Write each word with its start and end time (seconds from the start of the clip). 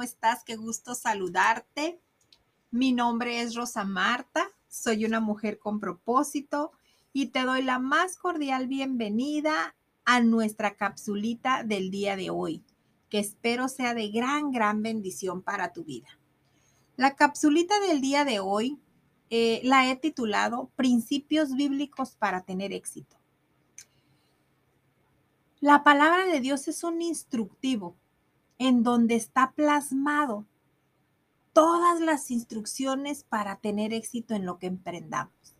muy 0.00 0.06
buenos 0.06 0.16
días, 0.16 0.20
¿cómo 0.20 0.32
estás? 0.32 0.44
Qué 0.44 0.56
gusto 0.56 0.94
saludarte. 0.94 2.00
Mi 2.70 2.92
nombre 2.92 3.42
es 3.42 3.54
Rosa 3.54 3.84
Marta, 3.84 4.48
soy 4.68 5.04
una 5.04 5.20
mujer 5.20 5.58
con 5.58 5.78
propósito 5.78 6.72
y 7.12 7.26
te 7.26 7.42
doy 7.42 7.62
la 7.62 7.78
más 7.78 8.16
cordial 8.16 8.66
bienvenida 8.66 9.74
a 10.06 10.20
nuestra 10.22 10.74
capsulita 10.76 11.64
del 11.64 11.90
día 11.90 12.16
de 12.16 12.30
hoy, 12.30 12.62
que 13.10 13.18
espero 13.18 13.68
sea 13.68 13.92
de 13.92 14.08
gran, 14.08 14.52
gran 14.52 14.82
bendición 14.82 15.42
para 15.42 15.74
tu 15.74 15.84
vida. 15.84 16.08
La 16.96 17.14
capsulita 17.14 17.78
del 17.80 18.00
día 18.00 18.24
de 18.24 18.40
hoy 18.40 18.78
eh, 19.28 19.60
la 19.64 19.90
he 19.90 19.96
titulado 19.96 20.70
Principios 20.76 21.54
bíblicos 21.54 22.16
para 22.16 22.42
tener 22.42 22.72
éxito. 22.72 23.18
La 25.60 25.84
palabra 25.84 26.24
de 26.24 26.40
Dios 26.40 26.68
es 26.68 26.84
un 26.84 27.02
instructivo 27.02 27.96
en 28.60 28.82
donde 28.82 29.16
está 29.16 29.52
plasmado 29.52 30.44
todas 31.54 31.98
las 31.98 32.30
instrucciones 32.30 33.24
para 33.24 33.56
tener 33.56 33.94
éxito 33.94 34.34
en 34.34 34.44
lo 34.44 34.58
que 34.58 34.66
emprendamos. 34.66 35.56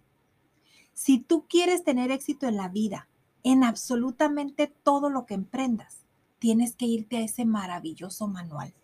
Si 0.93 1.19
tú 1.19 1.47
quieres 1.49 1.83
tener 1.83 2.11
éxito 2.11 2.47
en 2.47 2.59
la 2.59 2.69
vida, 2.69 3.09
en 3.43 3.65
absolutamente 3.65 4.67
todo 4.67 5.09
lo 5.09 5.25
que 5.25 5.33
emprendas, 5.33 6.05
tienes 6.39 6.77
que 6.77 6.85
irte 6.85 7.17
a 7.17 7.23
ese 7.23 7.47
maravilloso 7.47 8.29
manual. 8.29 8.75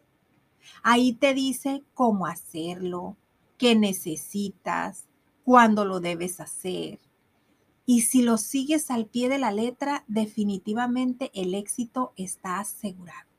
Ahí 0.83 1.13
te 1.13 1.35
dice 1.35 1.85
cómo 1.93 2.27
hacerlo, 2.27 3.19
qué 3.59 3.77
necesitas, 3.77 5.05
cuándo 5.45 5.85
lo 5.85 6.01
debes 6.01 6.41
hacer, 6.41 7.01
y 7.85 8.01
si 8.01 8.23
lo 8.23 8.39
sigues 8.39 8.91
al 8.91 9.05
pie 9.05 9.29
de 9.29 9.39
la 9.39 9.53
letra, 9.53 10.05
definitivamente 10.09 11.31
el 11.35 11.55
éxito 11.55 12.15
está 12.17 12.61
asegurado. 12.61 13.36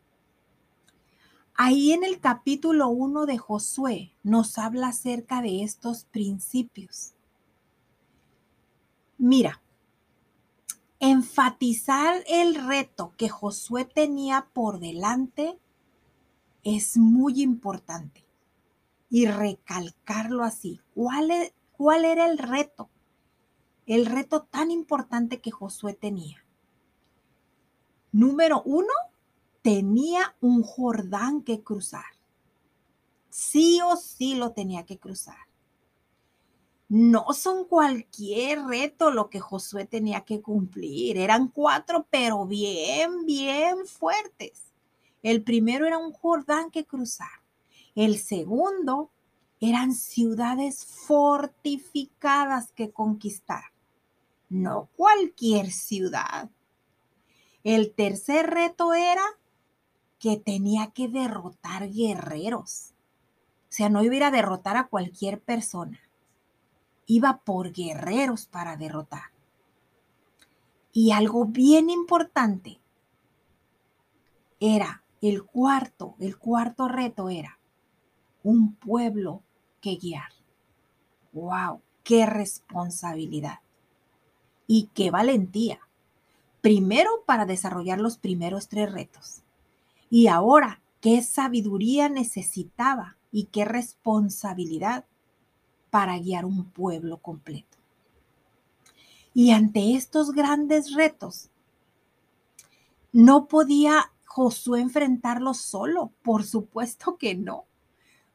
Ahí 1.58 1.92
en 1.92 2.04
el 2.04 2.20
capítulo 2.20 2.88
1 2.88 3.26
de 3.26 3.38
Josué 3.38 4.14
nos 4.24 4.58
habla 4.58 4.90
acerca 4.90 5.42
de 5.42 5.64
estos 5.64 6.06
principios. 6.06 7.14
Mira, 9.18 9.62
enfatizar 11.00 12.24
el 12.28 12.56
reto 12.56 13.14
que 13.18 13.28
Josué 13.28 13.84
tenía 13.84 14.48
por 14.54 14.80
delante 14.80 15.60
es 16.64 16.96
muy 16.96 17.42
importante 17.42 18.24
y 19.10 19.26
recalcarlo 19.26 20.44
así. 20.44 20.80
¿Cuál, 20.94 21.32
es, 21.32 21.54
cuál 21.76 22.06
era 22.06 22.30
el 22.30 22.38
reto? 22.38 22.90
el 23.88 24.06
reto 24.06 24.44
tan 24.44 24.70
importante 24.70 25.40
que 25.40 25.50
Josué 25.50 25.94
tenía. 25.94 26.44
Número 28.12 28.62
uno, 28.64 28.94
tenía 29.68 30.34
un 30.40 30.64
Jordán 30.64 31.42
que 31.42 31.62
cruzar. 31.62 32.06
Sí 33.30 33.82
o 33.84 33.98
sí 33.98 34.34
lo 34.36 34.54
tenía 34.54 34.86
que 34.86 34.98
cruzar. 34.98 35.50
No 36.88 37.34
son 37.34 37.66
cualquier 37.66 38.64
reto 38.64 39.12
lo 39.12 39.30
que 39.30 39.42
Josué 39.42 39.84
tenía 39.84 40.22
que 40.22 40.42
cumplir. 40.42 41.18
Eran 41.18 41.50
cuatro, 41.50 42.08
pero 42.10 42.46
bien, 42.46 43.26
bien 43.26 43.86
fuertes. 43.86 44.72
El 45.22 45.44
primero 45.44 45.86
era 45.86 45.98
un 45.98 46.14
Jordán 46.14 46.72
que 46.72 46.86
cruzar. 46.86 47.42
El 47.94 48.20
segundo 48.20 49.12
eran 49.60 49.94
ciudades 49.94 50.86
fortificadas 50.86 52.72
que 52.72 52.92
conquistar 52.92 53.66
no 54.48 54.88
cualquier 54.96 55.72
ciudad. 55.72 56.50
El 57.66 57.94
tercer 57.94 58.50
reto 58.50 58.94
era 58.94 59.26
que 60.20 60.38
tenía 60.38 60.92
que 60.92 61.08
derrotar 61.08 61.90
guerreros. 61.90 62.94
O 63.64 63.72
sea, 63.72 63.90
no 63.90 64.04
iba 64.04 64.28
a 64.28 64.32
derrotar 64.32 64.78
a 64.78 64.88
cualquier 64.88 65.42
persona. 65.42 66.00
Iba 67.06 67.42
por 67.44 67.72
guerreros 67.72 68.46
para 68.46 68.76
derrotar. 68.76 69.32
Y 70.92 71.12
algo 71.12 71.46
bien 71.46 71.90
importante 71.90 72.80
era 74.60 75.04
el 75.22 75.44
cuarto, 75.44 76.16
el 76.20 76.38
cuarto 76.38 76.88
reto 76.88 77.30
era 77.30 77.60
un 78.44 78.76
pueblo 78.76 79.44
que 79.82 79.96
guiar. 79.96 80.32
¡Wow! 81.34 81.82
¡Qué 82.04 82.26
responsabilidad! 82.26 83.60
y 84.68 84.90
qué 84.94 85.10
valentía. 85.10 85.80
Primero 86.62 87.24
para 87.26 87.46
desarrollar 87.46 88.00
los 88.00 88.18
primeros 88.18 88.68
tres 88.68 88.92
retos. 88.92 89.42
Y 90.10 90.28
ahora, 90.28 90.82
qué 91.02 91.22
sabiduría 91.22 92.10
necesitaba 92.10 93.18
y 93.32 93.46
qué 93.46 93.66
responsabilidad 93.66 95.06
para 95.90 96.18
guiar 96.18 96.46
un 96.46 96.66
pueblo 96.66 97.18
completo. 97.22 97.78
Y 99.34 99.52
ante 99.52 99.96
estos 99.96 100.32
grandes 100.32 100.94
retos, 100.94 101.50
no 103.12 103.48
podía 103.48 104.12
Josué 104.26 104.82
enfrentarlos 104.82 105.58
solo, 105.58 106.12
por 106.22 106.44
supuesto 106.44 107.18
que 107.18 107.36
no. 107.36 107.66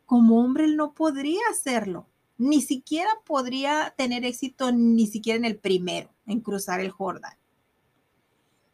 Como 0.06 0.40
hombre 0.40 0.64
él 0.64 0.76
no 0.76 0.94
podría 0.94 1.40
hacerlo 1.50 2.08
ni 2.38 2.60
siquiera 2.60 3.10
podría 3.24 3.94
tener 3.96 4.24
éxito 4.24 4.72
ni 4.72 5.06
siquiera 5.06 5.36
en 5.38 5.44
el 5.44 5.58
primero, 5.58 6.10
en 6.26 6.40
cruzar 6.40 6.80
el 6.80 6.90
Jordán. 6.90 7.36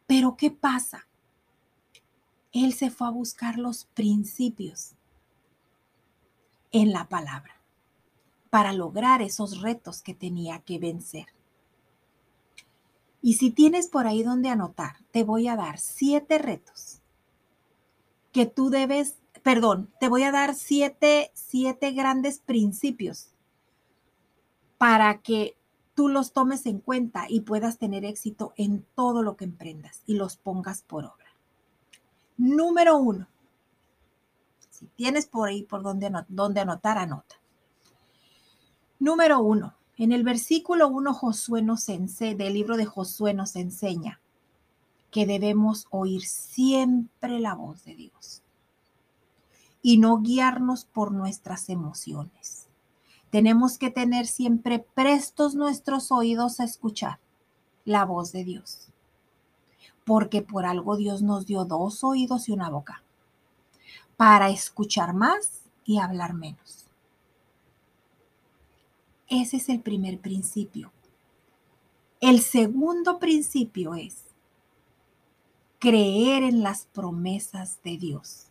Pero 0.06 0.37
¿qué 0.37 0.50
pasa? 0.50 1.07
Él 2.53 2.72
se 2.72 2.91
fue 2.91 3.06
a 3.06 3.10
buscar 3.10 3.59
los 3.59 3.84
principios 3.84 4.92
en 6.72 6.92
la 6.92 7.09
palabra 7.09 7.60
para 8.50 8.72
lograr 8.72 9.22
esos 9.22 9.60
retos 9.60 10.03
que 10.03 10.14
tenía 10.14 10.60
que 10.60 10.78
vencer. 10.78 11.26
Y 13.20 13.34
si 13.34 13.50
tienes 13.50 13.88
por 13.88 14.06
ahí 14.06 14.22
donde 14.22 14.48
anotar, 14.48 14.98
te 15.10 15.25
voy 15.25 15.48
a 15.48 15.56
dar 15.56 15.78
siete 15.78 16.38
retos 16.38 17.00
que 18.32 18.47
tú 18.47 18.70
debes, 18.70 19.16
perdón, 19.42 19.91
te 20.00 20.08
voy 20.08 20.22
a 20.22 20.32
dar 20.32 20.54
siete, 20.54 21.31
siete 21.34 21.92
grandes 21.92 22.38
principios 22.38 23.31
para 24.78 25.20
que 25.20 25.56
tú 25.94 26.08
los 26.08 26.32
tomes 26.32 26.66
en 26.66 26.78
cuenta 26.78 27.26
y 27.28 27.41
puedas 27.41 27.78
tener 27.78 28.04
éxito 28.04 28.53
en 28.56 28.87
todo 28.94 29.22
lo 29.22 29.37
que 29.37 29.44
emprendas 29.44 30.03
y 30.06 30.14
los 30.14 30.37
pongas 30.37 30.82
por 30.82 31.04
obra. 31.04 31.27
Número 32.38 32.97
uno, 32.97 33.26
si 34.71 34.87
tienes 34.87 35.26
por 35.26 35.49
ahí 35.49 35.65
por 35.65 35.82
donde, 35.82 36.06
anotar, 36.06 36.97
anota. 36.97 37.34
Número 39.00 39.41
uno, 39.41 39.75
en 39.97 40.12
el 40.12 40.22
versículo 40.22 40.87
1 40.87 41.15
Josué 41.15 41.62
nos 41.62 41.88
enseña, 41.88 42.37
del 42.37 42.54
libro 42.54 42.76
de 42.76 42.87
Josué 42.87 43.34
nos 43.34 43.56
enseña 43.56 44.21
que 45.10 45.26
debemos 45.26 45.88
oír 45.91 46.22
siempre 46.22 47.41
la 47.41 47.54
voz 47.54 47.84
de 47.84 47.97
Dios 47.97 48.43
y 49.82 49.99
no 49.99 50.19
guiarnos 50.19 50.84
por 50.84 51.10
nuestras 51.10 51.69
emociones. 51.69 52.69
Tenemos 53.31 53.78
que 53.78 53.91
tener 53.91 54.28
siempre 54.28 54.78
prestos 54.78 55.56
nuestros 55.56 56.12
oídos 56.12 56.60
a 56.60 56.65
escuchar 56.65 57.19
la 57.84 58.05
voz 58.05 58.31
de 58.31 58.44
Dios. 58.44 58.91
Porque 60.04 60.42
por 60.42 60.66
algo 60.66 60.96
Dios 60.96 61.22
nos 61.22 61.46
dio 61.46 61.64
dos 61.64 62.02
oídos 62.04 62.48
y 62.48 62.52
una 62.52 62.70
boca. 62.70 63.02
Para 64.16 64.50
escuchar 64.50 65.14
más 65.14 65.62
y 65.84 65.98
hablar 65.98 66.34
menos. 66.34 66.86
Ese 69.28 69.58
es 69.58 69.69
el 69.69 69.80
primer 69.80 70.19
principio. 70.19 70.92
El 72.20 72.40
segundo 72.40 73.19
principio 73.19 73.94
es 73.94 74.25
creer 75.78 76.42
en 76.42 76.62
las 76.62 76.86
promesas 76.86 77.81
de 77.84 77.96
Dios 77.96 78.48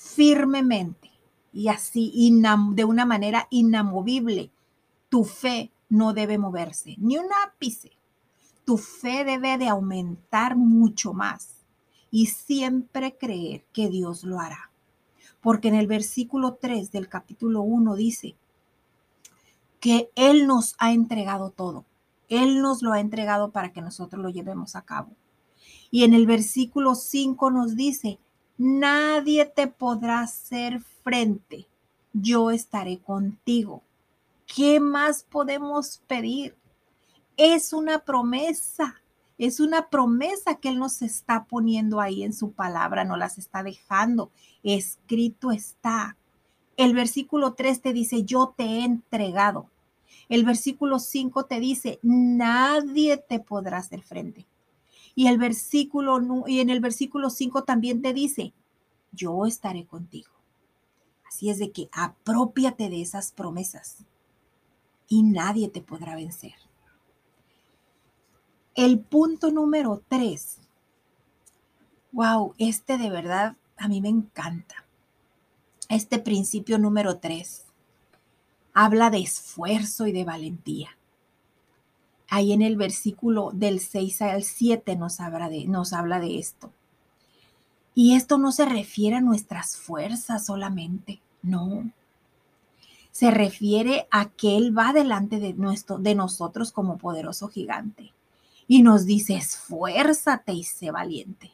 firmemente 0.00 1.10
y 1.52 1.68
así 1.68 2.12
de 2.72 2.84
una 2.84 3.04
manera 3.04 3.46
inamovible. 3.50 4.50
Tu 5.08 5.24
fe 5.24 5.70
no 5.88 6.12
debe 6.14 6.38
moverse, 6.38 6.96
ni 6.98 7.18
un 7.18 7.26
ápice. 7.46 7.92
Tu 8.70 8.78
fe 8.78 9.24
debe 9.24 9.58
de 9.58 9.66
aumentar 9.66 10.54
mucho 10.54 11.12
más 11.12 11.56
y 12.08 12.26
siempre 12.26 13.18
creer 13.18 13.64
que 13.72 13.88
Dios 13.88 14.22
lo 14.22 14.38
hará. 14.38 14.70
Porque 15.40 15.66
en 15.66 15.74
el 15.74 15.88
versículo 15.88 16.54
3 16.54 16.92
del 16.92 17.08
capítulo 17.08 17.62
1 17.62 17.96
dice 17.96 18.36
que 19.80 20.12
Él 20.14 20.46
nos 20.46 20.76
ha 20.78 20.92
entregado 20.92 21.50
todo. 21.50 21.84
Él 22.28 22.62
nos 22.62 22.80
lo 22.82 22.92
ha 22.92 23.00
entregado 23.00 23.50
para 23.50 23.72
que 23.72 23.82
nosotros 23.82 24.22
lo 24.22 24.28
llevemos 24.28 24.76
a 24.76 24.82
cabo. 24.82 25.16
Y 25.90 26.04
en 26.04 26.14
el 26.14 26.28
versículo 26.28 26.94
5 26.94 27.50
nos 27.50 27.74
dice, 27.74 28.20
nadie 28.56 29.46
te 29.46 29.66
podrá 29.66 30.20
hacer 30.20 30.78
frente, 31.02 31.66
yo 32.12 32.52
estaré 32.52 33.00
contigo. 33.00 33.82
¿Qué 34.46 34.78
más 34.78 35.24
podemos 35.24 36.00
pedir? 36.06 36.59
Es 37.42 37.72
una 37.72 38.00
promesa 38.00 39.00
Es 39.38 39.60
una 39.60 39.88
promesa 39.88 40.56
que 40.56 40.68
Él 40.68 40.78
nos 40.78 41.00
está 41.00 41.46
poniendo 41.46 41.98
ahí 41.98 42.22
en 42.22 42.34
su 42.34 42.52
palabra, 42.52 43.04
no 43.04 43.16
las 43.16 43.38
está 43.38 43.62
dejando. 43.62 44.30
Escrito 44.62 45.50
está. 45.50 46.18
El 46.76 46.92
versículo 46.92 47.54
3 47.54 47.80
te 47.80 47.94
dice, 47.94 48.24
yo 48.24 48.52
te 48.54 48.64
he 48.64 48.84
entregado. 48.84 49.70
El 50.28 50.44
versículo 50.44 50.98
5 50.98 51.46
te 51.46 51.60
dice, 51.60 51.98
nadie 52.02 53.16
te 53.16 53.40
podrá 53.40 53.78
hacer 53.78 54.02
frente. 54.02 54.46
Y, 55.14 55.28
el 55.28 55.38
versículo, 55.38 56.44
y 56.46 56.60
en 56.60 56.68
el 56.68 56.80
versículo 56.80 57.30
5 57.30 57.64
también 57.64 58.02
te 58.02 58.12
dice, 58.12 58.52
yo 59.12 59.46
estaré 59.46 59.86
contigo. 59.86 60.32
Así 61.26 61.48
es 61.48 61.58
de 61.58 61.72
que 61.72 61.88
apropiate 61.92 62.90
de 62.90 63.00
esas 63.00 63.32
promesas 63.32 64.04
y 65.08 65.22
nadie 65.22 65.70
te 65.70 65.80
podrá 65.80 66.16
vencer. 66.16 66.52
El 68.76 69.00
punto 69.00 69.50
número 69.50 70.00
3. 70.08 70.58
Wow, 72.12 72.54
este 72.56 72.98
de 72.98 73.10
verdad 73.10 73.56
a 73.76 73.88
mí 73.88 74.00
me 74.00 74.08
encanta. 74.08 74.84
Este 75.88 76.20
principio 76.20 76.78
número 76.78 77.18
3 77.18 77.64
habla 78.72 79.10
de 79.10 79.18
esfuerzo 79.18 80.06
y 80.06 80.12
de 80.12 80.24
valentía. 80.24 80.96
Ahí 82.28 82.52
en 82.52 82.62
el 82.62 82.76
versículo 82.76 83.50
del 83.52 83.80
6 83.80 84.22
al 84.22 84.44
7 84.44 84.94
nos 84.94 85.18
habla 85.18 85.48
de, 85.48 85.66
nos 85.66 85.92
habla 85.92 86.20
de 86.20 86.38
esto. 86.38 86.72
Y 87.92 88.14
esto 88.14 88.38
no 88.38 88.52
se 88.52 88.66
refiere 88.66 89.16
a 89.16 89.20
nuestras 89.20 89.76
fuerzas 89.76 90.46
solamente, 90.46 91.20
no. 91.42 91.90
Se 93.10 93.32
refiere 93.32 94.06
a 94.12 94.26
que 94.26 94.56
Él 94.56 94.78
va 94.78 94.92
delante 94.92 95.40
de, 95.40 95.54
nuestro, 95.54 95.98
de 95.98 96.14
nosotros 96.14 96.70
como 96.70 96.98
poderoso 96.98 97.48
gigante 97.48 98.12
y 98.70 98.84
nos 98.84 99.04
dice, 99.04 99.34
esfuérzate 99.34 100.52
y 100.52 100.62
sé 100.62 100.92
valiente. 100.92 101.50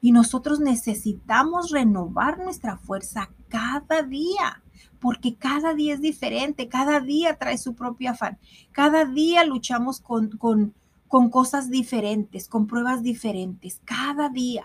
Y 0.00 0.10
nosotros 0.10 0.58
necesitamos 0.58 1.70
renovar 1.70 2.38
nuestra 2.38 2.76
fuerza 2.76 3.30
cada 3.46 4.02
día, 4.02 4.60
porque 4.98 5.36
cada 5.36 5.74
día 5.74 5.94
es 5.94 6.00
diferente, 6.00 6.66
cada 6.66 6.98
día 6.98 7.36
trae 7.38 7.56
su 7.56 7.76
propio 7.76 8.10
afán, 8.10 8.40
cada 8.72 9.04
día 9.04 9.44
luchamos 9.44 10.00
con, 10.00 10.30
con, 10.30 10.74
con 11.06 11.30
cosas 11.30 11.70
diferentes, 11.70 12.48
con 12.48 12.66
pruebas 12.66 13.04
diferentes, 13.04 13.80
cada 13.84 14.28
día. 14.28 14.64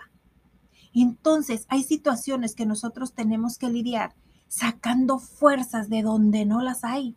Entonces 0.92 1.66
hay 1.68 1.84
situaciones 1.84 2.56
que 2.56 2.66
nosotros 2.66 3.12
tenemos 3.12 3.58
que 3.58 3.70
lidiar 3.70 4.16
sacando 4.48 5.20
fuerzas 5.20 5.88
de 5.88 6.02
donde 6.02 6.46
no 6.46 6.62
las 6.62 6.82
hay. 6.82 7.14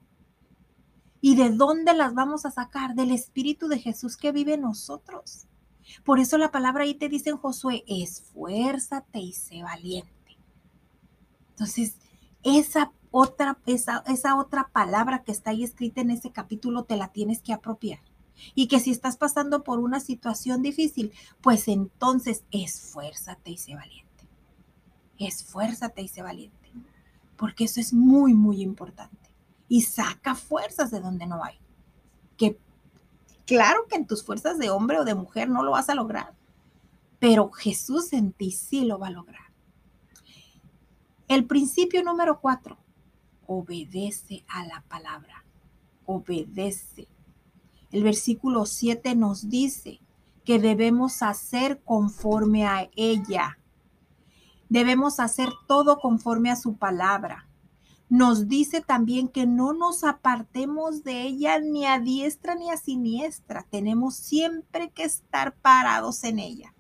¿Y 1.25 1.35
de 1.35 1.51
dónde 1.51 1.93
las 1.93 2.13
vamos 2.13 2.45
a 2.45 2.51
sacar? 2.51 2.95
Del 2.95 3.09
Espíritu 3.09 3.69
de 3.69 3.79
Jesús 3.79 4.17
que 4.17 4.33
vive 4.33 4.55
en 4.55 4.61
nosotros. 4.63 5.47
Por 6.03 6.19
eso 6.19 6.37
la 6.37 6.51
palabra 6.51 6.83
ahí 6.83 6.95
te 6.95 7.07
dice 7.07 7.29
en 7.29 7.37
Josué, 7.37 7.85
esfuérzate 7.87 9.19
y 9.19 9.31
sé 9.31 9.63
valiente. 9.63 10.37
Entonces, 11.51 11.95
esa 12.43 12.91
otra, 13.09 13.57
esa, 13.65 14.03
esa 14.05 14.35
otra 14.35 14.67
palabra 14.73 15.23
que 15.23 15.31
está 15.31 15.51
ahí 15.51 15.63
escrita 15.63 16.01
en 16.01 16.11
ese 16.11 16.33
capítulo 16.33 16.83
te 16.83 16.97
la 16.97 17.07
tienes 17.07 17.41
que 17.41 17.53
apropiar. 17.53 18.01
Y 18.53 18.67
que 18.67 18.81
si 18.81 18.91
estás 18.91 19.15
pasando 19.15 19.63
por 19.63 19.79
una 19.79 20.01
situación 20.01 20.61
difícil, 20.61 21.13
pues 21.39 21.69
entonces 21.69 22.43
esfuérzate 22.51 23.51
y 23.51 23.57
sé 23.57 23.75
valiente. 23.75 24.27
Esfuérzate 25.17 26.01
y 26.01 26.09
sé 26.09 26.21
valiente. 26.21 26.69
Porque 27.37 27.63
eso 27.63 27.79
es 27.79 27.93
muy, 27.93 28.33
muy 28.33 28.61
importante. 28.61 29.32
Y 29.73 29.81
saca 29.81 30.35
fuerzas 30.35 30.91
de 30.91 30.99
donde 30.99 31.25
no 31.25 31.43
hay. 31.43 31.57
Que 32.37 32.59
claro 33.47 33.87
que 33.89 33.95
en 33.95 34.05
tus 34.05 34.23
fuerzas 34.23 34.59
de 34.59 34.69
hombre 34.69 34.99
o 34.99 35.03
de 35.03 35.15
mujer 35.15 35.49
no 35.49 35.63
lo 35.63 35.71
vas 35.71 35.89
a 35.89 35.95
lograr. 35.95 36.35
Pero 37.17 37.49
Jesús 37.49 38.13
en 38.13 38.33
ti 38.33 38.51
sí 38.51 38.85
lo 38.85 38.99
va 38.99 39.07
a 39.07 39.09
lograr. 39.09 39.51
El 41.27 41.47
principio 41.47 42.03
número 42.03 42.39
cuatro, 42.39 42.77
obedece 43.47 44.45
a 44.47 44.63
la 44.63 44.83
palabra. 44.87 45.43
Obedece. 46.05 47.07
El 47.91 48.03
versículo 48.03 48.67
7 48.67 49.15
nos 49.15 49.49
dice 49.49 50.01
que 50.45 50.59
debemos 50.59 51.23
hacer 51.23 51.81
conforme 51.83 52.67
a 52.67 52.91
ella. 52.95 53.57
Debemos 54.69 55.19
hacer 55.19 55.49
todo 55.67 55.97
conforme 55.97 56.51
a 56.51 56.57
su 56.57 56.75
palabra. 56.75 57.47
Nos 58.13 58.47
dice 58.47 58.79
también 58.79 59.27
que 59.27 59.47
no 59.47 59.73
nos 59.73 60.03
apartemos 60.03 61.03
de 61.03 61.23
ella 61.23 61.59
ni 61.59 61.87
a 61.87 61.97
diestra 61.97 62.53
ni 62.53 62.69
a 62.69 62.77
siniestra. 62.77 63.65
Tenemos 63.71 64.15
siempre 64.15 64.91
que 64.91 65.03
estar 65.03 65.55
parados 65.55 66.23
en 66.23 66.37
ella. 66.37 66.75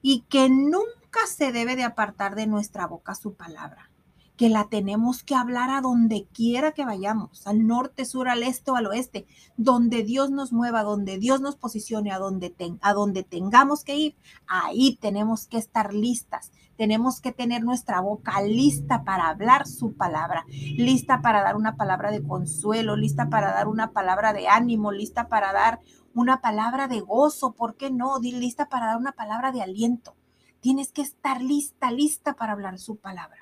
Y 0.00 0.20
que 0.28 0.48
nunca 0.48 1.26
se 1.26 1.50
debe 1.50 1.74
de 1.74 1.82
apartar 1.82 2.36
de 2.36 2.46
nuestra 2.46 2.86
boca 2.86 3.16
su 3.16 3.34
palabra 3.34 3.90
que 4.36 4.48
la 4.48 4.68
tenemos 4.68 5.22
que 5.22 5.34
hablar 5.34 5.70
a 5.70 5.80
donde 5.80 6.26
quiera 6.32 6.72
que 6.72 6.84
vayamos, 6.84 7.46
al 7.46 7.66
norte, 7.66 8.04
sur, 8.04 8.28
al 8.28 8.42
este 8.42 8.70
o 8.70 8.76
al 8.76 8.86
oeste, 8.86 9.26
donde 9.56 10.02
Dios 10.02 10.30
nos 10.30 10.52
mueva, 10.52 10.82
donde 10.82 11.18
Dios 11.18 11.40
nos 11.40 11.56
posicione, 11.56 12.12
a 12.12 12.18
donde, 12.18 12.54
a 12.80 12.94
donde 12.94 13.22
tengamos 13.24 13.84
que 13.84 13.96
ir, 13.96 14.16
ahí 14.46 14.96
tenemos 15.00 15.46
que 15.46 15.58
estar 15.58 15.92
listas. 15.92 16.50
Tenemos 16.76 17.20
que 17.20 17.32
tener 17.32 17.62
nuestra 17.62 18.00
boca 18.00 18.40
lista 18.40 19.04
para 19.04 19.28
hablar 19.28 19.68
su 19.68 19.92
palabra, 19.92 20.46
lista 20.48 21.20
para 21.20 21.42
dar 21.42 21.54
una 21.54 21.76
palabra 21.76 22.10
de 22.10 22.22
consuelo, 22.22 22.96
lista 22.96 23.28
para 23.28 23.52
dar 23.52 23.68
una 23.68 23.92
palabra 23.92 24.32
de 24.32 24.48
ánimo, 24.48 24.90
lista 24.90 25.28
para 25.28 25.52
dar 25.52 25.80
una 26.14 26.40
palabra 26.40 26.88
de 26.88 27.00
gozo, 27.00 27.52
¿por 27.52 27.76
qué 27.76 27.90
no? 27.90 28.18
Lista 28.18 28.68
para 28.68 28.86
dar 28.86 28.96
una 28.96 29.12
palabra 29.12 29.52
de 29.52 29.62
aliento. 29.62 30.16
Tienes 30.60 30.92
que 30.92 31.02
estar 31.02 31.42
lista, 31.42 31.90
lista 31.90 32.34
para 32.34 32.52
hablar 32.52 32.78
su 32.78 32.96
palabra 32.96 33.41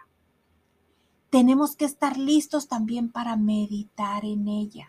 tenemos 1.31 1.77
que 1.77 1.85
estar 1.85 2.19
listos 2.19 2.67
también 2.67 3.11
para 3.11 3.37
meditar 3.37 4.25
en 4.25 4.49
ella, 4.49 4.89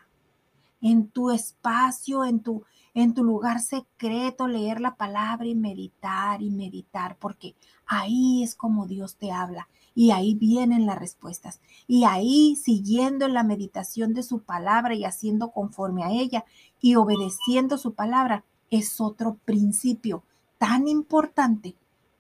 en 0.82 1.08
tu 1.08 1.30
espacio, 1.30 2.26
en 2.26 2.40
tu, 2.40 2.64
en 2.96 3.14
tu 3.14 3.24
lugar 3.24 3.62
secreto, 3.62 4.48
leer 4.48 4.82
la 4.82 4.96
palabra 4.96 5.46
y 5.46 5.54
meditar 5.54 6.42
y 6.42 6.50
meditar, 6.50 7.16
porque 7.20 7.56
ahí 7.86 8.42
es 8.44 8.56
como 8.56 8.88
Dios 8.88 9.18
te 9.18 9.32
habla 9.32 9.70
y 9.94 10.10
ahí 10.12 10.34
vienen 10.34 10.88
las 10.88 10.98
respuestas. 10.98 11.62
Y 11.88 12.06
ahí, 12.06 12.56
siguiendo 12.56 13.26
en 13.26 13.36
la 13.36 13.44
meditación 13.44 14.16
de 14.16 14.24
su 14.24 14.40
palabra 14.40 14.96
y 14.96 15.06
haciendo 15.06 15.52
conforme 15.52 16.04
a 16.04 16.12
ella 16.12 16.44
y 16.82 16.96
obedeciendo 16.96 17.78
su 17.78 17.94
palabra, 17.94 18.46
es 18.72 19.00
otro 19.00 19.38
principio 19.46 20.24
tan 20.58 20.88
importante 20.88 21.76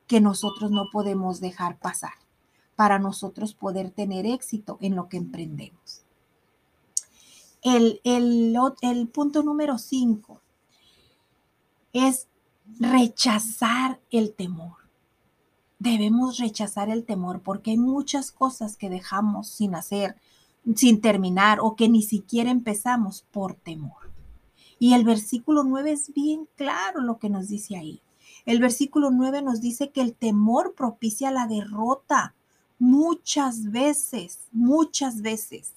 que 0.05 0.21
nosotros 0.21 0.69
no 0.69 0.89
podemos 0.91 1.39
dejar 1.39 1.79
pasar 1.79 2.20
para 2.81 2.97
nosotros 2.97 3.53
poder 3.53 3.91
tener 3.91 4.25
éxito 4.25 4.79
en 4.81 4.95
lo 4.95 5.07
que 5.07 5.17
emprendemos. 5.17 6.01
El, 7.61 8.01
el, 8.03 9.07
punto 9.09 9.43
número 9.43 9.77
cinco 9.77 10.41
es 11.93 12.27
rechazar 12.79 13.99
el 14.09 14.33
temor. 14.33 14.77
Debemos 15.77 16.39
rechazar 16.39 16.89
el 16.89 17.05
temor 17.05 17.43
porque 17.43 17.69
hay 17.69 17.77
muchas 17.77 18.31
cosas 18.31 18.77
que 18.77 18.89
dejamos 18.89 19.47
sin 19.47 19.75
hacer, 19.75 20.15
sin 20.75 21.01
terminar 21.01 21.59
o 21.61 21.75
que 21.75 21.87
ni 21.87 22.01
siquiera 22.01 22.49
empezamos 22.49 23.27
por 23.29 23.53
temor. 23.53 24.09
Y 24.79 24.95
el 24.95 25.03
versículo 25.03 25.63
9 25.63 25.91
es 25.91 26.11
bien 26.15 26.49
claro 26.55 27.01
lo 27.01 27.19
que 27.19 27.29
nos 27.29 27.47
dice 27.47 27.77
ahí. 27.77 28.01
El 28.47 28.59
versículo 28.59 29.11
9 29.11 29.43
nos 29.43 29.61
dice 29.61 29.91
que 29.91 30.01
el 30.01 30.15
temor 30.15 30.73
propicia 30.73 31.29
la 31.29 31.45
derrota 31.45 32.33
muchas 32.81 33.71
veces, 33.71 34.47
muchas 34.51 35.21
veces. 35.21 35.71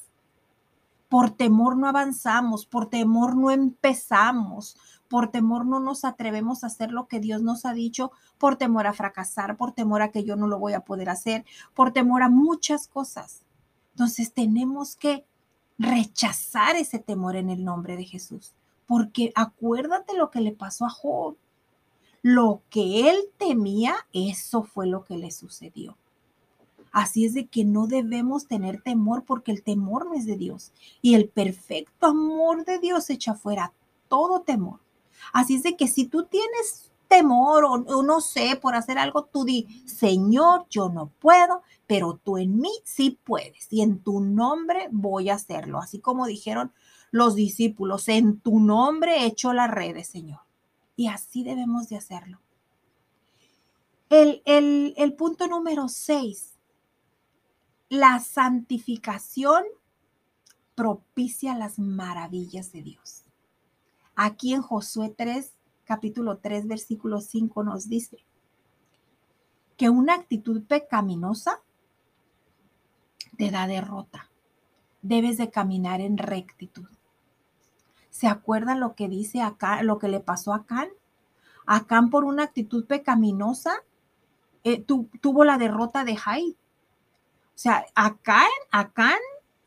Por 1.11 1.31
temor 1.31 1.77
no 1.77 1.87
avanzamos, 1.87 2.65
por 2.65 2.89
temor 2.89 3.37
no 3.37 3.51
empezamos, 3.51 4.79
por 5.07 5.31
temor 5.31 5.67
no 5.67 5.81
nos 5.81 6.07
atrevemos 6.07 6.65
a 6.65 6.69
hacer 6.69 6.93
lo 6.93 7.07
que 7.07 7.21
Dios 7.21 7.43
nos 7.43 7.67
ha 7.67 7.75
dicho, 7.75 8.11
por 8.39 8.57
temor 8.57 8.87
a 8.87 8.95
fracasar, 8.95 9.59
por 9.59 9.73
temor 9.73 10.01
a 10.01 10.11
que 10.11 10.25
yo 10.25 10.35
no 10.35 10.47
lo 10.47 10.59
voy 10.59 10.73
a 10.73 10.81
poder 10.81 11.11
hacer, 11.11 11.45
por 11.75 11.93
temor 11.93 12.23
a 12.23 12.31
muchas 12.31 12.89
cosas. 12.89 13.43
Entonces 13.91 14.33
tenemos 14.33 14.97
que 14.97 15.27
rechazar 15.77 16.75
ese 16.75 17.01
temor 17.01 17.37
en 17.37 17.51
el 17.51 17.67
nombre 17.67 17.99
de 17.99 18.05
Jesús, 18.05 18.55
porque 18.87 19.31
acuérdate 19.35 20.17
lo 20.17 20.31
que 20.31 20.41
le 20.41 20.53
pasó 20.53 20.87
a 20.87 20.91
Job. 20.91 21.37
Lo 22.23 22.63
que 22.71 23.11
él 23.11 23.19
temía, 23.37 23.95
eso 24.15 24.63
fue 24.63 24.87
lo 24.87 25.05
que 25.05 25.19
le 25.19 25.31
sucedió. 25.31 25.99
Así 26.95 27.25
es 27.25 27.35
de 27.35 27.49
que 27.49 27.65
no 27.65 27.89
debemos 27.89 28.47
tener 28.47 28.81
temor 28.81 29.25
porque 29.25 29.51
el 29.51 29.65
temor 29.65 30.07
no 30.07 30.15
es 30.15 30.27
de 30.27 30.37
Dios. 30.37 30.71
Y 31.03 31.17
el 31.17 31.29
perfecto 31.29 32.07
amor 32.07 32.65
de 32.65 32.79
Dios 32.79 33.11
echa 33.11 33.35
fuera 33.35 33.73
todo 34.07 34.43
temor. 34.43 34.79
Así 35.33 35.57
es 35.57 35.65
de 35.65 35.77
que 35.77 35.89
si 35.89 36.07
tú 36.07 36.27
tienes 36.27 36.93
temor 37.09 37.65
o, 37.65 38.03
no 38.05 38.21
sé 38.21 38.57
por 38.63 38.77
hacer 38.77 38.97
algo, 38.99 39.25
tú 39.25 39.45
di, 39.45 39.83
Señor, 39.87 40.67
yo 40.71 40.89
no 40.89 41.11
puedo, 41.19 41.63
pero 41.89 42.21
tú 42.23 42.39
en 42.39 42.61
mí 42.61 42.71
sí 42.85 43.19
puedes. 43.25 43.67
Y 43.73 43.83
en 43.83 43.99
tu 43.99 44.21
nombre 44.21 44.87
voy 44.93 45.31
a 45.31 45.35
hacerlo. 45.35 45.81
Así 45.81 45.99
como 45.99 46.27
dijeron 46.27 46.73
los 47.11 47.35
discípulos, 47.35 48.09
en 48.09 48.39
tu 48.39 48.61
nombre 48.61 49.27
echo 49.27 49.53
las 49.53 49.69
redes, 49.69 50.07
Señor. 50.07 50.43
Y 50.95 51.09
así 51.09 51.43
debemos 51.43 51.89
de 51.89 51.97
hacerlo. 51.97 52.39
El, 54.11 54.43
el 54.97 55.13
punto 55.15 55.49
número 55.49 55.89
seis, 55.89 56.54
la 57.89 58.19
santificación 58.21 59.65
propicia 60.75 61.57
las 61.57 61.79
maravillas 61.79 62.73
de 62.73 62.83
Dios. 62.83 63.25
Aquí 64.17 64.55
en 64.55 64.63
Josué 64.63 65.15
3, 65.17 65.53
capítulo 65.85 66.39
3, 66.39 66.67
versículo 66.67 67.21
5 67.21 67.63
nos 67.65 67.89
dice 67.89 68.25
que 69.77 69.91
una 69.91 70.15
actitud 70.15 70.63
pecaminosa 70.65 71.61
te 73.37 73.51
da 73.51 73.67
derrota. 73.67 74.31
Debes 75.03 75.37
de 75.37 75.51
caminar 75.51 76.01
en 76.01 76.17
rectitud. 76.17 76.89
¿Se 78.11 78.29
acuerdan 78.29 78.81
lo 78.81 78.95
que 78.95 79.09
dice 79.09 79.43
acá, 79.43 79.83
lo 79.83 79.99
que 79.99 80.09
le 80.09 80.21
pasó 80.21 80.55
a 80.55 80.65
Can? 80.65 80.89
Acán 81.67 82.11
por 82.11 82.25
una 82.25 82.45
actitud 82.45 82.87
pecaminosa 82.87 83.83
eh, 84.63 84.83
tuvo 84.85 85.45
la 85.45 85.59
derrota 85.59 86.05
de 86.05 86.17
Jai. 86.17 86.57
O 87.55 87.59
sea, 87.59 87.87
Acán, 87.95 88.49
Acán 88.73 89.19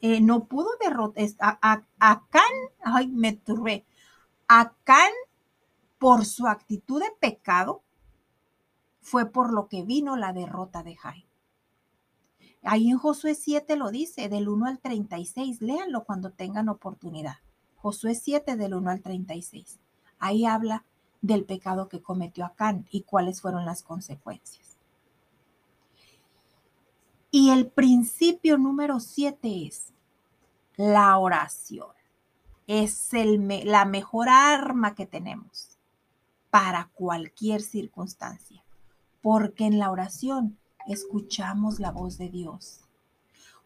eh, 0.02 0.22
no 0.22 0.46
pudo 0.46 0.70
derrotar, 0.80 1.26
Acán, 2.00 2.44
ay, 2.84 3.08
me 3.08 3.34
turbé. 3.34 3.86
Acán, 4.48 5.12
por 5.98 6.26
su 6.26 6.48
actitud 6.48 7.02
de 7.02 7.12
pecado, 7.20 7.82
fue 9.02 9.26
por 9.26 9.54
lo 9.54 9.68
que 9.68 9.84
vino 9.84 10.18
la 10.18 10.34
derrota 10.34 10.84
de 10.84 10.96
Jai. 10.96 11.26
Ahí 12.64 12.90
en 12.90 12.98
Josué 12.98 13.36
7 13.36 13.78
lo 13.78 13.92
dice, 13.92 14.28
del 14.28 14.50
1 14.50 14.66
al 14.66 14.80
36. 14.80 15.62
Léanlo 15.62 16.04
cuando 16.04 16.32
tengan 16.32 16.68
oportunidad. 16.68 17.38
Josué 17.78 18.16
7 18.16 18.58
del 18.58 18.74
1 18.74 18.90
al 18.90 19.02
36. 19.02 19.80
Ahí 20.20 20.46
habla 20.46 20.84
del 21.22 21.46
pecado 21.46 21.88
que 21.88 22.02
cometió 22.02 22.46
Acán 22.46 22.86
y 22.92 23.04
cuáles 23.04 23.42
fueron 23.42 23.66
las 23.66 23.84
consecuencias. 23.84 24.67
Y 27.32 27.50
el 27.50 27.68
principio 27.68 28.58
número 28.58 29.00
7 29.00 29.68
es 29.68 29.94
la 30.76 31.18
oración. 31.18 31.90
Es 32.68 33.10
la 33.14 33.86
mejor 33.86 34.30
arma 34.30 34.96
que 34.96 35.06
tenemos 35.06 35.78
para 36.50 36.90
cualquier 36.94 37.62
circunstancia, 37.62 38.64
porque 39.22 39.66
en 39.66 39.80
la 39.80 39.92
oración 39.92 40.58
escuchamos 40.88 41.80
la 41.80 41.92
voz 41.92 42.18
de 42.18 42.30
Dios, 42.30 42.82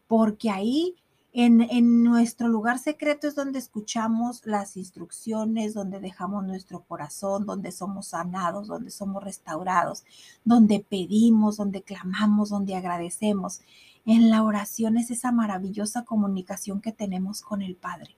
porque 0.06 0.50
ahí 0.50 0.96
en, 1.34 2.02
nuestro 2.02 2.48
lugar 2.48 2.78
secreto 2.78 3.26
es 3.26 3.34
donde 3.34 3.58
escuchamos 3.58 4.44
las 4.44 4.76
instrucciones, 4.76 5.72
donde 5.72 5.98
dejamos 5.98 6.44
nuestro 6.44 6.82
corazón, 6.82 7.46
donde 7.46 7.72
somos 7.72 8.08
sanados, 8.08 8.68
donde 8.68 8.90
somos 8.90 9.24
restaurados, 9.24 10.04
donde 10.44 10.80
pedimos, 10.80 11.56
donde 11.56 11.82
clamamos, 11.82 12.50
donde 12.50 12.74
agradecemos. 12.74 13.62
En 14.04 14.28
la 14.28 14.42
oración 14.42 14.98
es 14.98 15.10
esa 15.10 15.32
maravillosa 15.32 16.04
comunicación 16.04 16.82
que 16.82 16.92
tenemos 16.92 17.40
con 17.40 17.62
el 17.62 17.76
Padre. 17.76 18.14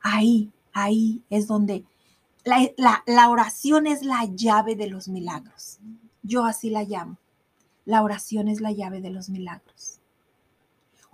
Ahí, 0.00 0.52
ahí 0.74 1.22
es 1.30 1.46
donde 1.46 1.84
la, 2.44 3.30
oración 3.30 3.86
es 3.86 4.02
la 4.02 4.26
llave 4.26 4.76
de 4.76 4.88
los 4.88 5.08
milagros. 5.08 5.78
Yo 6.22 6.44
así 6.44 6.68
la 6.68 6.84
llamo. 6.84 7.16
La 7.86 8.02
oración 8.02 8.48
es 8.48 8.60
la 8.60 8.72
llave 8.72 9.00
de 9.00 9.10
los 9.10 9.30
milagros. 9.30 10.00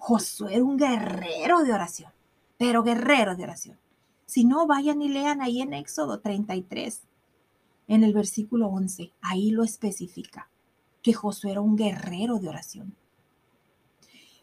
Josué 0.00 0.54
era 0.54 0.64
un 0.64 0.78
guerrero 0.78 1.62
de 1.62 1.74
oración, 1.74 2.10
pero 2.56 2.82
guerrero 2.82 3.36
de 3.36 3.44
oración. 3.44 3.78
Si 4.24 4.46
no, 4.46 4.66
vayan 4.66 5.02
y 5.02 5.10
lean 5.10 5.42
ahí 5.42 5.60
en 5.60 5.74
Éxodo 5.74 6.20
33, 6.20 7.02
en 7.86 8.02
el 8.02 8.14
versículo 8.14 8.68
11, 8.68 9.12
ahí 9.20 9.50
lo 9.50 9.62
especifica, 9.62 10.48
que 11.02 11.12
Josué 11.12 11.50
era 11.50 11.60
un 11.60 11.76
guerrero 11.76 12.38
de 12.38 12.48
oración. 12.48 12.96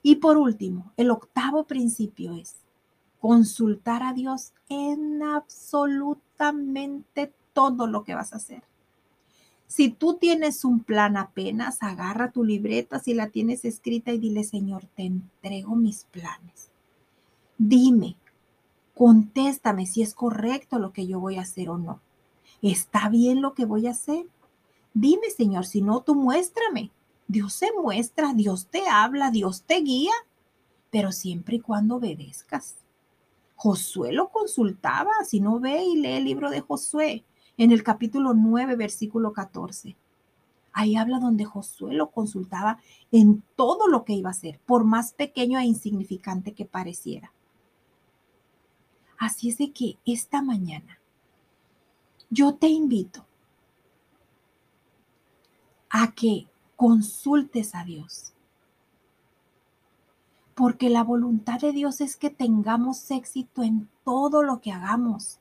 Y 0.03 0.17
por 0.17 0.37
último, 0.37 0.93
el 0.95 1.09
octavo 1.09 1.65
principio 1.65 2.35
es 2.35 2.57
consultar 3.19 4.03
a 4.03 4.13
Dios 4.13 4.53
en 4.69 5.23
absolutamente 5.23 7.33
todo 7.53 7.87
lo 7.87 8.03
que 8.03 8.13
vas 8.13 8.31
a 8.31 8.37
hacer. 8.37 8.61
Si 9.67 9.89
tú 9.89 10.15
tienes 10.15 10.63
un 10.63 10.79
plan 10.79 11.17
apenas, 11.17 11.83
agarra 11.83 12.31
tu 12.31 12.43
libreta 12.43 12.99
si 12.99 13.13
la 13.13 13.29
tienes 13.29 13.65
escrita 13.65 14.11
y 14.11 14.17
dile, 14.17 14.45
Señor, 14.45 14.85
te 14.95 15.03
entrego 15.03 15.75
mis 15.75 16.05
planes. 16.05 16.71
Dime, 17.57 18.15
contéstame 18.95 19.85
si 19.85 20.01
es 20.01 20.13
correcto 20.13 20.79
lo 20.79 20.93
que 20.93 21.05
yo 21.05 21.19
voy 21.19 21.35
a 21.35 21.41
hacer 21.41 21.69
o 21.69 21.77
no. 21.77 21.99
¿Está 22.61 23.09
bien 23.09 23.41
lo 23.41 23.53
que 23.53 23.65
voy 23.65 23.87
a 23.87 23.91
hacer? 23.91 24.25
Dime, 24.93 25.29
Señor, 25.29 25.65
si 25.65 25.81
no, 25.81 26.01
tú 26.01 26.15
muéstrame. 26.15 26.91
Dios 27.27 27.53
se 27.53 27.69
muestra, 27.73 28.33
Dios 28.33 28.67
te 28.67 28.87
habla, 28.87 29.31
Dios 29.31 29.63
te 29.63 29.81
guía, 29.81 30.13
pero 30.89 31.11
siempre 31.11 31.57
y 31.57 31.59
cuando 31.59 31.97
obedezcas. 31.97 32.75
Josué 33.55 34.13
lo 34.13 34.29
consultaba, 34.29 35.11
si 35.25 35.41
no 35.41 35.59
ve 35.59 35.83
y 35.83 35.97
lee 35.97 36.13
el 36.13 36.23
libro 36.23 36.49
de 36.49 36.61
Josué, 36.61 37.25
en 37.57 37.71
el 37.71 37.83
capítulo 37.83 38.33
9, 38.33 38.75
versículo 38.75 39.33
14. 39.33 39.95
Ahí 40.73 40.95
habla 40.95 41.19
donde 41.19 41.45
Josué 41.45 41.95
lo 41.95 42.11
consultaba 42.11 42.79
en 43.11 43.43
todo 43.55 43.87
lo 43.87 44.05
que 44.05 44.13
iba 44.13 44.29
a 44.29 44.31
hacer, 44.31 44.59
por 44.65 44.83
más 44.83 45.11
pequeño 45.13 45.57
e 45.59 45.65
insignificante 45.65 46.53
que 46.53 46.65
pareciera. 46.65 47.31
Así 49.17 49.49
es 49.49 49.57
de 49.57 49.71
que 49.71 49.97
esta 50.05 50.43
mañana 50.43 50.99
yo 52.29 52.53
te 52.53 52.67
invito 52.67 53.25
a 55.89 56.11
que 56.11 56.47
consultes 56.75 57.73
a 57.73 57.83
Dios. 57.83 58.33
Porque 60.53 60.89
la 60.89 61.03
voluntad 61.03 61.59
de 61.59 61.71
Dios 61.71 62.01
es 62.01 62.15
que 62.15 62.29
tengamos 62.29 63.09
éxito 63.09 63.63
en 63.63 63.89
todo 64.03 64.43
lo 64.43 64.59
que 64.61 64.71
hagamos 64.71 65.39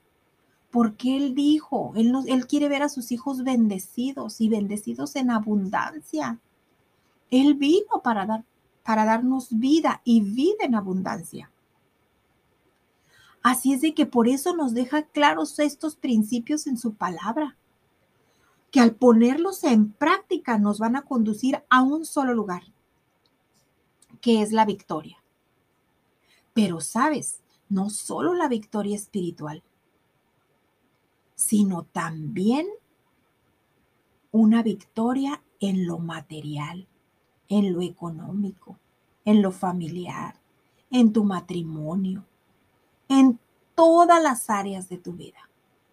porque 0.76 1.16
Él 1.16 1.34
dijo, 1.34 1.94
él, 1.96 2.46
quiere 2.46 2.68
ver 2.68 2.82
a 2.82 2.90
sus 2.90 3.10
hijos 3.10 3.42
bendecidos 3.44 4.42
y 4.42 4.50
bendecidos 4.50 5.16
en 5.16 5.30
abundancia. 5.30 6.38
Él 7.30 7.54
vino 7.54 8.02
para, 8.04 8.26
dar, 8.26 8.44
para 8.84 9.06
darnos 9.06 9.48
vida 9.58 10.02
y 10.04 10.20
vida 10.20 10.66
en 10.66 10.74
abundancia. 10.74 11.50
Así 13.42 13.72
es 13.72 13.80
de 13.80 13.94
que 13.94 14.04
por 14.04 14.28
eso 14.28 14.54
nos 14.54 14.74
deja 14.74 15.04
claros 15.04 15.58
estos 15.60 15.96
principios 15.96 16.66
en 16.66 16.76
su 16.76 16.92
palabra, 16.92 17.56
que 18.70 18.80
al 18.80 18.94
ponerlos 18.94 19.64
en 19.64 19.90
práctica 19.92 20.58
nos 20.58 20.78
van 20.78 20.96
a 20.96 21.06
conducir 21.06 21.64
a 21.70 21.80
un 21.80 22.04
solo 22.04 22.34
lugar, 22.34 22.64
que 24.20 24.42
es 24.42 24.52
la 24.52 24.66
victoria. 24.66 25.16
Pero 26.52 26.82
sabes, 26.82 27.40
no 27.70 27.88
solo 27.88 28.34
la 28.34 28.48
victoria 28.48 28.94
espiritual, 28.94 29.62
sino 31.36 31.84
también 31.84 32.66
una 34.32 34.62
victoria 34.62 35.42
en 35.60 35.86
lo 35.86 35.98
material, 35.98 36.88
en 37.48 37.72
lo 37.72 37.82
económico, 37.82 38.76
en 39.24 39.42
lo 39.42 39.52
familiar, 39.52 40.40
en 40.90 41.12
tu 41.12 41.24
matrimonio, 41.24 42.24
en 43.08 43.38
todas 43.74 44.22
las 44.22 44.50
áreas 44.50 44.88
de 44.88 44.98
tu 44.98 45.12
vida, 45.12 45.48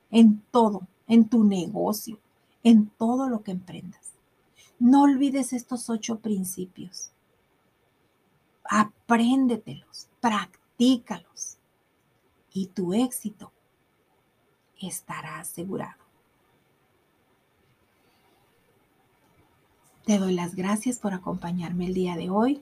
en 0.09 0.41
todo, 0.49 0.87
en 1.07 1.27
tu 1.27 1.43
negocio, 1.43 2.19
en 2.63 2.87
todo 2.87 3.29
lo 3.29 3.43
que 3.43 3.51
emprendas. 3.51 4.13
No 4.79 5.03
olvides 5.03 5.53
estos 5.53 5.89
ocho 5.89 6.19
principios. 6.19 7.11
Apréndetelos, 8.63 10.07
practícalos 10.21 11.57
y 12.53 12.67
tu 12.67 12.93
éxito 12.93 13.51
estará 14.87 15.39
asegurado. 15.39 16.03
Te 20.05 20.17
doy 20.17 20.33
las 20.33 20.55
gracias 20.55 20.99
por 20.99 21.13
acompañarme 21.13 21.85
el 21.85 21.93
día 21.93 22.15
de 22.15 22.29
hoy 22.29 22.61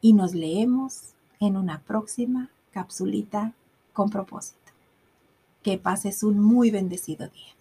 y 0.00 0.12
nos 0.12 0.34
leemos 0.34 1.14
en 1.40 1.56
una 1.56 1.80
próxima 1.80 2.50
capsulita 2.72 3.54
con 3.92 4.10
propósito. 4.10 4.58
Que 5.62 5.78
pases 5.78 6.22
un 6.22 6.40
muy 6.40 6.70
bendecido 6.70 7.28
día. 7.28 7.54